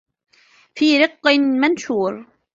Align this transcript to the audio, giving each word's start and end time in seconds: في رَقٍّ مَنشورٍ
في 0.75 0.97
رَقٍّ 0.99 1.27
مَنشورٍ 1.39 2.25